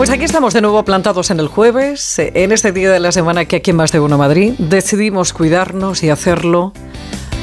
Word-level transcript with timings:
Pues 0.00 0.08
aquí 0.08 0.24
estamos 0.24 0.54
de 0.54 0.62
nuevo 0.62 0.82
plantados 0.82 1.30
en 1.30 1.40
el 1.40 1.48
jueves, 1.48 2.18
en 2.18 2.52
este 2.52 2.72
día 2.72 2.90
de 2.90 3.00
la 3.00 3.12
semana 3.12 3.44
que 3.44 3.56
aquí 3.56 3.68
en 3.68 3.76
Más 3.76 3.92
de 3.92 4.00
Uno 4.00 4.16
Madrid 4.16 4.54
decidimos 4.56 5.34
cuidarnos 5.34 6.02
y 6.02 6.08
hacerlo 6.08 6.72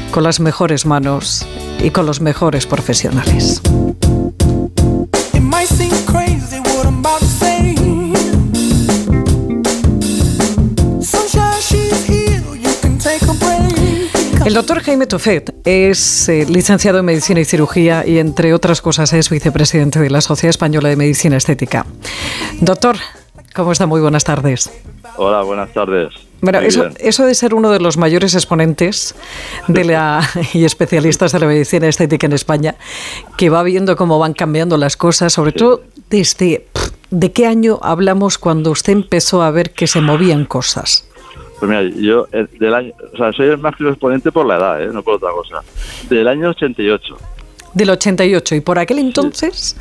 con 0.10 0.24
las 0.24 0.40
mejores 0.40 0.88
manos 0.88 1.46
y 1.78 1.92
con 1.92 2.08
los 2.08 2.20
mejores 2.20 2.66
profesionales. 2.66 3.62
El 14.46 14.54
doctor 14.54 14.82
Jaime 14.82 15.08
Tofet 15.08 15.54
es 15.66 16.30
eh, 16.30 16.46
licenciado 16.48 17.00
en 17.00 17.06
Medicina 17.06 17.40
y 17.40 17.46
Cirugía 17.46 18.06
y, 18.06 18.20
entre 18.20 18.54
otras 18.54 18.82
cosas, 18.82 19.12
es 19.14 19.30
vicepresidente 19.30 20.00
de 20.00 20.10
la 20.10 20.22
Sociedad 20.22 20.52
Española 20.52 20.90
de 20.90 20.96
Medicina 20.96 21.38
Estética. 21.38 21.86
Doctor, 22.62 22.98
¿cómo 23.54 23.72
está? 23.72 23.86
Muy 23.86 24.00
buenas 24.00 24.24
tardes. 24.24 24.72
Hola, 25.18 25.42
buenas 25.42 25.74
tardes. 25.74 26.14
Bueno, 26.40 26.60
eso, 26.60 26.88
eso, 27.00 27.26
de 27.26 27.34
ser 27.34 27.56
uno 27.56 27.72
de 27.72 27.80
los 27.80 27.98
mayores 27.98 28.36
exponentes 28.36 29.16
de 29.68 29.84
la, 29.84 30.22
y 30.54 30.66
especialistas 30.66 31.32
de 31.32 31.40
la 31.40 31.48
medicina 31.48 31.88
estética 31.88 32.28
en 32.28 32.34
España, 32.34 32.76
que 33.38 33.50
va 33.50 33.64
viendo 33.64 33.96
cómo 33.96 34.20
van 34.20 34.34
cambiando 34.34 34.78
las 34.78 34.98
cosas, 34.98 35.34
sobre 35.34 35.52
todo 35.52 35.84
desde... 36.10 36.68
¿De 37.10 37.32
qué 37.32 37.48
año 37.48 37.80
hablamos 37.82 38.38
cuando 38.38 38.70
usted 38.70 38.92
empezó 38.92 39.42
a 39.42 39.50
ver 39.50 39.72
que 39.72 39.88
se 39.88 40.02
movían 40.02 40.44
cosas? 40.44 41.07
Pues 41.60 41.70
mira, 41.70 41.82
yo 41.84 42.28
eh, 42.32 42.46
del 42.60 42.74
año, 42.74 42.94
o 43.14 43.18
sea, 43.18 43.32
soy 43.34 43.48
el 43.48 43.58
máximo 43.58 43.90
exponente 43.90 44.32
por 44.32 44.46
la 44.46 44.58
edad, 44.58 44.84
¿eh? 44.84 44.90
no 44.94 45.02
por 45.02 45.16
otra 45.16 45.32
cosa. 45.32 45.62
Del 46.10 46.28
año 46.28 46.50
88. 46.50 47.18
Del 47.74 47.90
88. 47.90 48.56
¿Y 48.56 48.62
por 48.62 48.78
aquel 48.78 49.00
entonces 49.00 49.76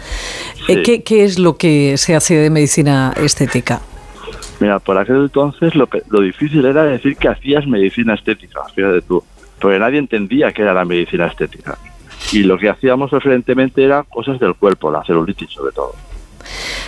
eh, 0.69 0.83
¿qué, 0.83 1.03
¿qué, 1.03 1.25
es 1.25 1.39
lo 1.39 1.57
que 1.57 1.97
se 1.99 2.15
hace 2.15 2.35
de 2.35 2.51
medicina 2.51 3.13
estética? 3.17 3.81
Mira, 4.59 4.79
por 4.79 4.97
aquel 4.97 5.17
entonces 5.17 5.75
lo, 5.75 5.87
que, 5.87 6.03
lo 6.09 6.21
difícil 6.21 6.65
era 6.65 6.85
decir 6.85 7.17
que 7.17 7.29
hacías 7.29 7.67
medicina 7.67 8.15
estética, 8.15 8.63
fíjate 8.75 9.03
tú, 9.03 9.23
porque 9.61 9.79
nadie 9.79 9.99
entendía 9.99 10.53
qué 10.53 10.63
era 10.63 10.73
la 10.73 10.87
medicina 10.87 11.27
estética. 11.27 11.77
Y 12.33 12.43
lo 12.43 12.59
que 12.59 12.71
hacíamos 12.71 13.11
preferentemente 13.11 13.85
era 13.85 14.03
cosas 14.03 14.41
del 14.41 14.55
cuerpo, 14.55 14.91
la 14.91 15.05
celulitis 15.05 15.51
sobre 15.51 15.73
todo 15.73 15.93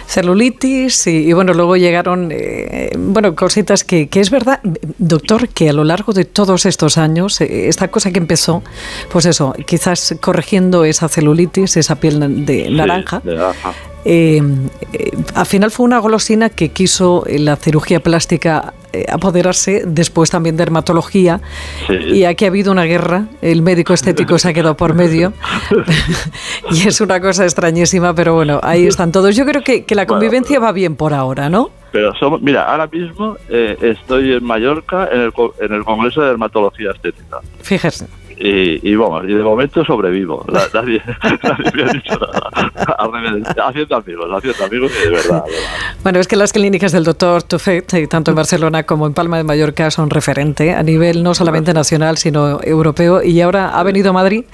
celulitis 0.09 1.07
y, 1.07 1.33
bueno, 1.35 1.53
luego 1.53 1.77
llegaron, 1.77 2.31
eh, 2.33 2.91
bueno, 2.97 3.37
cositas 3.37 3.85
que, 3.85 4.09
que, 4.09 4.21
es 4.21 4.31
verdad, 4.31 4.61
doctor, 4.99 5.49
que 5.51 5.69
a 5.69 5.73
lo 5.75 5.85
largo 5.85 6.15
de 6.15 6.25
todos 6.25 6.65
estos 6.65 6.97
años, 6.97 7.41
eh, 7.43 7.69
esta 7.69 7.89
cosa 7.89 8.11
que 8.11 8.19
empezó, 8.19 8.63
pues 9.13 9.27
eso, 9.27 9.55
quizás 9.67 10.17
corrigiendo 10.21 10.85
esa 10.85 11.09
celulitis, 11.09 11.77
esa 11.77 11.97
piel 11.97 12.47
de 12.47 12.71
naranja, 12.71 13.21
eh, 14.05 14.41
eh, 14.93 15.11
al 15.35 15.45
final 15.45 15.71
fue 15.71 15.85
una 15.85 15.99
golosina 15.99 16.49
que 16.49 16.71
quiso 16.71 17.25
la 17.29 17.57
cirugía 17.57 18.01
plástica 18.01 18.73
apoderarse, 19.11 19.83
después 19.87 20.31
también 20.31 20.57
dermatología, 20.57 21.41
y 21.89 22.25
aquí 22.25 22.45
ha 22.45 22.49
habido 22.49 22.73
una 22.73 22.85
guerra, 22.85 23.27
el 23.43 23.63
médico 23.63 23.93
estético 23.95 24.39
se 24.39 24.49
ha 24.49 24.53
quedado 24.53 24.77
por 24.77 24.95
medio, 24.95 25.33
y 26.71 26.89
es 26.89 27.01
una 27.01 27.21
cosa 27.21 27.45
extrañísima, 27.45 28.15
pero 28.15 28.35
bueno, 28.35 28.61
ahí 28.63 28.87
están 28.87 29.13
todos. 29.13 29.37
Yo 29.37 29.45
creo 29.45 29.63
que, 29.63 29.85
que 29.85 29.95
la 29.95 30.07
convivencia 30.07 30.59
va 30.61 30.73
bien 30.73 30.97
por 30.97 31.15
ahora, 31.15 31.49
¿no? 31.49 31.71
Pero 31.91 32.15
somos, 32.17 32.43
mira, 32.43 32.65
ahora 32.65 32.87
mismo 32.87 33.37
eh, 33.49 33.77
estoy 33.81 34.33
en 34.35 34.45
Mallorca 34.45 35.09
en 35.11 35.21
el, 35.23 35.33
en 35.61 35.73
el 35.73 35.85
Congreso 35.85 36.21
de 36.21 36.29
Dermatología 36.29 36.91
Estética. 36.91 37.39
Fíjese. 37.63 38.07
Y, 38.41 38.89
y, 38.89 38.95
bueno, 38.95 39.29
y 39.29 39.35
de 39.35 39.43
momento 39.43 39.85
sobrevivo. 39.85 40.45
Nadie, 40.75 41.03
nadie 41.43 41.73
me 41.75 41.83
ha 41.83 41.93
dicho 41.93 42.19
nada. 42.19 43.69
Haciendo 43.69 43.97
amigos, 43.97 44.27
haciendo 44.33 44.65
amigos 44.65 44.93
de 45.03 45.11
verdad, 45.11 45.45
Bueno, 46.03 46.21
es 46.21 46.29
que 46.29 46.37
las 46.37 46.53
clínicas 46.53 46.93
del 46.93 47.05
doctor 47.05 47.43
Tufet, 47.43 47.93
eh, 47.95 48.07
tanto 48.07 48.31
en 48.31 48.37
Barcelona 48.37 48.85
como 48.85 49.07
en 49.07 49.15
Palma 49.15 49.39
de 49.39 49.45
Mallorca, 49.45 49.91
son 49.91 50.11
referente 50.11 50.75
a 50.75 50.83
nivel 50.83 51.23
no 51.23 51.35
solamente 51.35 51.75
nacional, 51.75 52.17
sino 52.17 52.61
europeo. 52.63 53.23
Y 53.23 53.41
ahora 53.41 53.79
ha 53.79 53.83
venido 53.83 54.11
a 54.11 54.13
Madrid, 54.13 54.45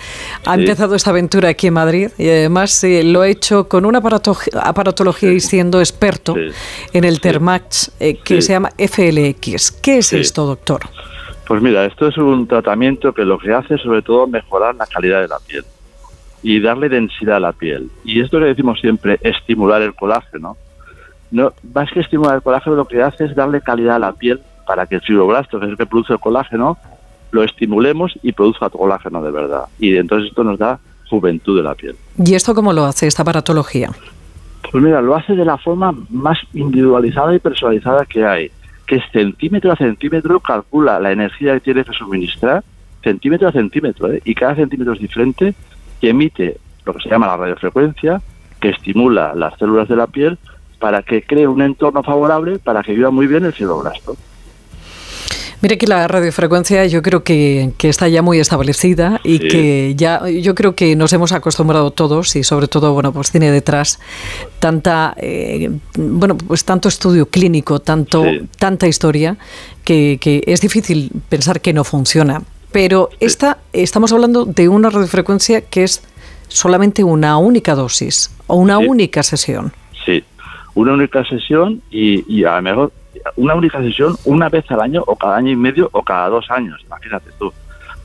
ha 0.47 0.55
empezado 0.55 0.95
esta 0.95 1.11
aventura 1.11 1.51
aquí 1.51 1.67
en 1.67 1.75
Madrid 1.75 2.11
y 2.19 2.29
además 2.29 2.83
eh, 2.85 3.03
lo 3.05 3.21
ha 3.21 3.29
hecho 3.29 3.69
con 3.69 3.85
una 3.85 3.99
aparatología 3.99 5.33
y 5.33 5.41
siendo 5.41 5.81
experto 5.81 6.35
en 6.93 7.05
el 7.05 7.21
Termax, 7.21 7.93
eh, 8.01 8.19
que 8.25 8.41
se 8.43 8.53
llama 8.53 8.71
FLX. 8.79 9.73
¿Qué 9.83 9.99
es 9.99 10.13
esto, 10.13 10.47
doctor? 10.47 10.81
Pues 11.47 11.61
mira, 11.61 11.85
esto 11.85 12.09
es 12.09 12.17
un 12.17 12.47
tratamiento 12.47 13.13
que 13.13 13.25
lo 13.25 13.39
que 13.39 13.53
hace 13.53 13.75
es 13.75 13.83
sobre 13.83 14.03
todo 14.03 14.27
mejorar 14.27 14.75
la 14.77 14.87
calidad 14.87 15.21
de 15.21 15.29
la 15.29 15.39
piel 15.39 15.65
y 16.43 16.61
darle 16.61 16.89
densidad 16.89 17.37
a 17.37 17.41
la 17.41 17.53
piel. 17.53 17.91
Y 18.05 18.21
esto 18.21 18.39
que 18.39 18.47
decimos 18.47 18.81
siempre, 18.81 19.19
estimular 19.23 19.83
el 19.83 19.95
colágeno. 19.95 20.57
No, 21.31 21.53
más 21.75 21.91
que 21.91 22.01
estimular 22.01 22.37
el 22.37 22.43
colágeno, 22.43 22.77
lo 22.77 22.87
que 22.87 23.03
hace 23.03 23.25
es 23.25 23.35
darle 23.35 23.61
calidad 23.61 23.97
a 23.97 23.99
la 23.99 24.13
piel 24.13 24.41
para 24.67 24.87
que 24.87 24.97
el 24.97 25.01
fibroblasto, 25.01 25.59
que 25.59 25.67
es 25.67 25.73
el 25.73 25.77
que 25.77 25.87
produce 25.87 26.13
el 26.15 26.21
colágeno, 26.21 26.79
lo 27.31 27.43
estimulemos 27.43 28.13
y 28.23 28.33
produzca 28.33 28.71
colágeno 28.71 29.23
de 29.23 29.31
verdad. 29.31 29.65
Y 29.79 29.97
entonces 29.97 30.31
esto 30.31 30.45
nos 30.45 30.59
da 30.59 30.79
juventud 31.11 31.57
de 31.57 31.63
la 31.63 31.75
piel. 31.75 31.97
¿Y 32.25 32.35
esto 32.35 32.55
cómo 32.55 32.73
lo 32.73 32.85
hace 32.85 33.07
esta 33.07 33.23
aparatología? 33.23 33.91
Pues 34.71 34.83
mira, 34.83 35.03
lo 35.03 35.15
hace 35.15 35.35
de 35.35 35.45
la 35.45 35.59
forma 35.59 35.95
más 36.11 36.39
individualizada 36.53 37.35
y 37.35 37.39
personalizada 37.39 38.07
que 38.07 38.25
hay 38.25 38.51
que 38.87 39.01
centímetro 39.13 39.73
a 39.73 39.77
centímetro 39.77 40.41
calcula 40.41 41.01
la 41.01 41.13
energía 41.13 41.55
que 41.55 41.61
tiene 41.61 41.85
que 41.85 41.93
suministrar, 41.93 42.63
centímetro 43.03 43.49
a 43.49 43.53
centímetro, 43.53 44.13
¿eh? 44.13 44.21
y 44.25 44.35
cada 44.35 44.55
centímetro 44.55 44.95
es 44.95 45.01
diferente, 45.01 45.55
y 46.01 46.09
emite 46.09 46.59
lo 46.85 46.95
que 46.95 47.03
se 47.03 47.09
llama 47.09 47.27
la 47.27 47.37
radiofrecuencia, 47.37 48.21
que 48.61 48.71
estimula 48.71 49.35
las 49.35 49.59
células 49.59 49.89
de 49.89 49.97
la 49.97 50.07
piel 50.07 50.39
para 50.79 51.03
que 51.03 51.23
cree 51.23 51.47
un 51.47 51.63
entorno 51.63 52.03
favorable 52.03 52.59
para 52.59 52.83
que 52.83 52.95
viva 52.95 53.11
muy 53.11 53.27
bien 53.27 53.45
el 53.45 53.53
fibroblasto. 53.53 54.17
Mire 55.65 55.79
que 55.79 55.87
la 55.87 56.07
radiofrecuencia 56.07 56.85
yo 56.85 57.01
creo 57.01 57.25
que, 57.25 57.73
está 57.85 58.07
ya 58.07 58.21
muy 58.21 58.39
establecida 58.39 59.19
y 59.25 59.39
que 59.39 59.95
ya 59.97 60.29
yo 60.29 60.55
creo 60.55 60.75
que 60.75 60.95
nos 60.95 61.11
hemos 61.15 61.33
acostumbrado 61.33 61.91
todos 61.91 62.37
y 62.37 62.45
sobre 62.45 62.69
todo 62.69 62.93
bueno 62.93 63.15
pues 63.15 63.31
tiene 63.31 63.51
detrás 63.51 63.99
tanta 64.59 65.15
eh, 65.17 65.71
bueno 65.97 66.37
pues 66.37 66.67
tanto 66.67 66.89
estudio 66.89 67.31
clínico 67.31 67.79
tanto 67.79 68.25
tanta 68.59 68.87
historia 68.87 69.39
que, 69.85 70.43
es 70.47 70.61
difícil 70.61 71.11
pensar 71.31 71.63
que 71.63 71.73
no 71.73 71.83
funciona. 71.83 72.43
Pero 72.71 73.09
esta 73.19 73.57
estamos 73.73 74.13
hablando 74.13 74.45
de 74.45 74.69
una 74.69 74.91
radiofrecuencia 74.91 75.63
que 75.63 75.85
es 75.85 76.07
solamente 76.49 77.03
una 77.03 77.39
única 77.39 77.75
dosis 77.75 78.37
o 78.49 78.57
una 78.57 78.77
única 78.77 79.23
sesión. 79.23 79.73
Sí 80.05 80.23
una 80.75 80.93
única 80.93 81.25
sesión 81.25 81.81
y, 81.91 82.25
y 82.29 82.45
a 82.45 82.57
lo 82.57 82.63
mejor 82.63 82.93
una 83.37 83.55
única 83.55 83.81
sesión 83.81 84.17
una 84.25 84.49
vez 84.49 84.71
al 84.71 84.81
año 84.81 85.03
o 85.07 85.17
cada 85.17 85.37
año 85.37 85.51
y 85.51 85.57
medio 85.57 85.89
o 85.93 86.03
cada 86.03 86.29
dos 86.29 86.51
años, 86.51 86.81
imagínate 86.85 87.31
tú. 87.39 87.53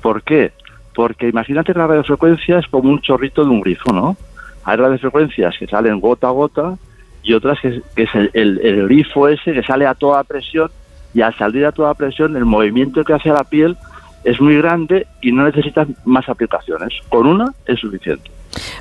¿Por 0.01 0.23
qué? 0.23 0.51
Porque 0.93 1.27
imagínate 1.27 1.73
que 1.73 1.79
la 1.79 1.87
radiofrecuencia 1.87 2.59
es 2.59 2.67
como 2.67 2.89
un 2.89 3.01
chorrito 3.01 3.43
de 3.43 3.49
un 3.49 3.61
grifo, 3.61 3.91
¿no? 3.93 4.17
Hay 4.63 4.77
radiofrecuencias 4.77 5.57
que 5.57 5.67
salen 5.67 5.99
gota 5.99 6.27
a 6.27 6.31
gota 6.31 6.77
y 7.23 7.33
otras 7.33 7.59
que, 7.59 7.81
es 7.95 8.15
el, 8.15 8.31
el, 8.33 8.85
grifo 8.85 9.27
ese 9.27 9.53
que 9.53 9.63
sale 9.63 9.85
a 9.85 9.93
toda 9.93 10.23
presión 10.23 10.69
y 11.13 11.21
al 11.21 11.35
salir 11.35 11.65
a 11.65 11.71
toda 11.71 11.93
presión 11.93 12.35
el 12.35 12.45
movimiento 12.45 13.03
que 13.03 13.13
hace 13.13 13.29
la 13.29 13.43
piel 13.43 13.77
es 14.23 14.39
muy 14.41 14.57
grande 14.57 15.07
y 15.21 15.31
no 15.31 15.43
necesitas 15.43 15.87
más 16.05 16.27
aplicaciones. 16.29 16.93
Con 17.09 17.27
una 17.27 17.53
es 17.65 17.79
suficiente. 17.79 18.29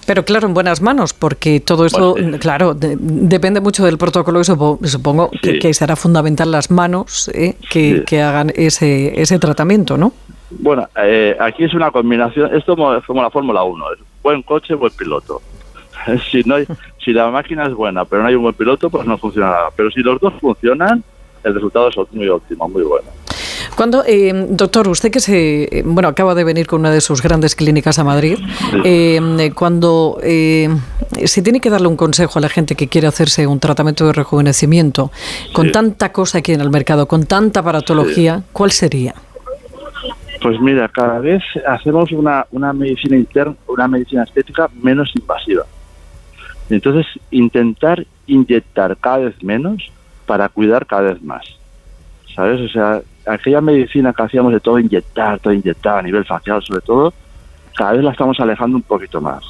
Pero 0.07 0.25
claro, 0.25 0.49
en 0.49 0.55
buenas 0.55 0.81
manos, 0.81 1.13
porque 1.13 1.61
todo 1.61 1.85
esto, 1.85 2.17
claro, 2.41 2.75
depende 2.75 3.61
mucho 3.61 3.85
del 3.85 3.99
protocolo 3.99 4.41
y 4.41 4.45
supongo, 4.45 5.31
que, 5.31 5.75
será 5.75 5.97
fundamental 5.97 6.51
las 6.51 6.71
manos 6.71 7.31
eh, 7.35 7.55
que, 7.71 8.23
hagan 8.23 8.51
ese, 8.55 9.21
ese 9.21 9.39
tratamiento, 9.39 9.99
¿no? 9.99 10.13
Bueno, 10.51 10.89
eh, 10.97 11.37
aquí 11.39 11.65
es 11.65 11.75
una 11.75 11.91
combinación, 11.91 12.55
esto 12.55 12.73
es 12.97 13.05
como 13.05 13.23
la 13.23 13.31
Fórmula 13.31 13.63
1, 13.63 13.85
buen 14.23 14.43
coche, 14.43 14.75
buen 14.75 14.93
piloto. 14.93 15.43
si, 16.31 16.43
no 16.45 16.55
hay, 16.57 16.67
si 17.05 17.13
la 17.13 17.31
máquina 17.31 17.67
es 17.67 17.75
buena, 17.75 18.05
pero 18.05 18.23
no 18.23 18.29
hay 18.29 18.35
un 18.35 18.43
buen 18.43 18.55
piloto, 18.55 18.89
pues 18.89 19.07
no 19.07 19.19
funciona 19.19 19.51
nada. 19.51 19.69
Pero 19.77 19.91
si 19.91 20.01
los 20.01 20.19
dos 20.21 20.33
funcionan, 20.41 21.05
el 21.45 21.55
resultado 21.55 21.89
es 21.89 21.97
muy 22.13 22.29
óptimo, 22.29 22.69
muy 22.69 22.83
bueno. 22.83 23.09
Cuando, 23.79 24.03
eh, 24.05 24.33
doctor, 24.51 24.89
usted 24.89 25.13
que 25.13 25.21
se, 25.21 25.85
bueno, 25.85 26.09
acaba 26.09 26.35
de 26.35 26.43
venir 26.43 26.67
con 26.67 26.81
una 26.81 26.91
de 26.91 27.01
sus 27.01 27.23
grandes 27.23 27.55
clínicas 27.55 28.01
a 28.01 28.03
Madrid, 28.03 28.37
eh, 28.85 29.53
cuando 29.55 30.19
eh, 30.21 30.69
se 31.25 31.43
tiene 31.43 31.61
que 31.61 31.71
darle 31.71 31.87
un 31.87 31.97
consejo 31.97 32.41
a 32.41 32.43
la 32.43 32.49
gente 32.49 32.75
que 32.75 32.89
quiere 32.89 33.07
hacerse 33.07 33.47
un 33.47 33.61
tratamiento 33.61 34.05
de 34.05 34.15
rejuvenecimiento, 34.15 35.13
con 35.53 35.71
tanta 35.71 36.11
cosa 36.11 36.39
aquí 36.39 36.53
en 36.53 36.61
el 36.61 36.71
mercado, 36.71 37.07
con 37.07 37.27
tanta 37.27 37.61
aparatología, 37.61 38.43
¿cuál 38.53 38.73
sería? 38.73 39.15
Pues 40.43 40.61
mira, 40.61 40.89
cada 40.89 41.21
vez 41.21 41.45
hacemos 41.65 42.11
una, 42.11 42.49
una 42.51 42.73
medicina 42.73 43.17
interna, 43.17 43.55
una 43.69 43.87
medicina 43.87 44.25
estética 44.25 44.69
menos 44.83 45.13
invasiva. 45.15 45.67
Entonces, 46.69 47.07
intentar 47.31 48.05
inyectar 48.27 48.97
cada 48.97 49.19
vez 49.19 49.41
menos 49.41 49.89
para 50.27 50.49
cuidar 50.49 50.85
cada 50.85 51.13
vez 51.13 51.23
más. 51.23 51.45
¿Sabes? 52.35 52.61
O 52.61 52.69
sea, 52.69 53.03
aquella 53.29 53.61
medicina 53.61 54.13
que 54.13 54.23
hacíamos 54.23 54.53
de 54.53 54.61
todo 54.61 54.79
inyectar, 54.79 55.39
todo 55.41 55.53
inyectar 55.53 55.99
a 55.99 56.03
nivel 56.03 56.25
facial 56.25 56.63
sobre 56.63 56.81
todo, 56.81 57.13
cada 57.77 57.93
vez 57.93 58.03
la 58.03 58.13
estamos 58.13 58.39
alejando 58.41 58.77
un 58.77 58.83
poquito 58.83 59.21
más. 59.21 59.45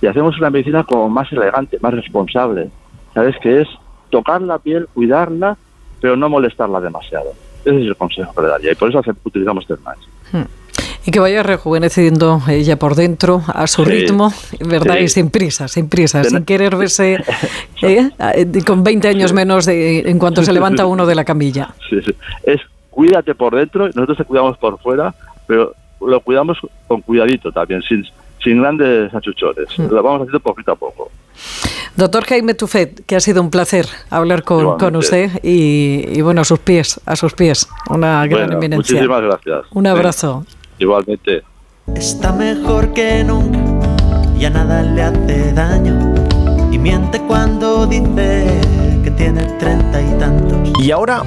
Y 0.00 0.06
hacemos 0.06 0.38
una 0.38 0.50
medicina 0.50 0.84
como 0.84 1.08
más 1.08 1.30
elegante, 1.32 1.78
más 1.80 1.94
responsable. 1.94 2.70
¿Sabes? 3.14 3.34
Que 3.42 3.62
es 3.62 3.68
tocar 4.10 4.42
la 4.42 4.58
piel, 4.58 4.88
cuidarla, 4.92 5.56
pero 6.00 6.16
no 6.16 6.28
molestarla 6.28 6.80
demasiado. 6.80 7.32
Ese 7.64 7.80
es 7.80 7.86
el 7.86 7.96
consejo 7.96 8.32
que 8.34 8.42
le 8.42 8.48
daría 8.48 8.72
y 8.72 8.74
por 8.74 8.90
eso 8.90 9.00
utilizamos 9.24 9.66
Thermax. 9.66 9.98
Hmm. 10.32 10.42
Y 11.06 11.10
que 11.10 11.20
vaya 11.20 11.42
rejuveneciendo 11.42 12.42
ella 12.48 12.78
por 12.78 12.96
dentro 12.96 13.42
a 13.46 13.66
su 13.66 13.84
ritmo, 13.84 14.32
¿verdad? 14.60 14.96
Y 14.98 15.08
sin 15.08 15.30
prisa, 15.30 15.68
sin 15.68 15.88
prisa, 15.88 16.24
sin 16.24 16.44
querer 16.44 16.76
verse 16.76 17.22
¿eh? 17.82 18.10
con 18.66 18.82
20 18.82 19.08
años 19.08 19.32
menos 19.32 19.66
de, 19.66 20.00
en 20.00 20.18
cuanto 20.18 20.42
se 20.42 20.52
levanta 20.52 20.84
uno 20.86 21.06
de 21.06 21.14
la 21.14 21.24
camilla. 21.24 21.74
Sí, 21.88 22.00
sí. 22.04 22.12
Es 22.42 22.60
cuídate 22.96 23.34
por 23.34 23.54
dentro, 23.54 23.88
nosotros 23.88 24.16
te 24.16 24.24
cuidamos 24.24 24.56
por 24.56 24.80
fuera, 24.80 25.14
pero 25.46 25.74
lo 26.00 26.18
cuidamos 26.20 26.56
con 26.88 27.02
cuidadito 27.02 27.52
también, 27.52 27.82
sin, 27.82 28.02
sin 28.42 28.62
grandes 28.62 29.12
achuchones. 29.12 29.68
Hmm. 29.76 29.88
Lo 29.90 30.02
vamos 30.02 30.22
haciendo 30.22 30.40
poquito 30.40 30.72
a 30.72 30.76
poco. 30.76 31.10
Doctor 31.94 32.24
Jaime 32.24 32.54
Tufet, 32.54 33.04
que 33.04 33.14
ha 33.14 33.20
sido 33.20 33.42
un 33.42 33.50
placer 33.50 33.86
hablar 34.08 34.44
con, 34.44 34.78
con 34.78 34.96
usted 34.96 35.30
y, 35.42 36.22
bueno, 36.22 36.40
a 36.40 36.44
sus 36.44 36.58
pies, 36.58 36.98
a 37.04 37.16
sus 37.16 37.34
pies, 37.34 37.68
una 37.90 38.26
gran 38.26 38.52
eminencia. 38.52 38.94
Muchísimas 38.94 39.22
gracias. 39.22 39.66
Un 39.72 39.86
abrazo. 39.86 40.46
Igualmente. 40.78 41.42
Está 41.94 42.32
mejor 42.32 42.94
que 42.94 43.22
nunca, 43.24 43.58
ya 44.38 44.48
nada 44.48 44.82
le 44.82 45.02
hace 45.02 45.52
daño. 45.52 46.14
Y 46.72 46.78
miente 46.78 47.20
cuando 47.28 47.86
dice 47.86 48.60
que 49.04 49.10
tiene 49.10 49.42
treinta 49.58 50.00
y 50.00 50.18
tantos. 50.18 50.56
Y 50.82 50.90
ahora 50.90 51.22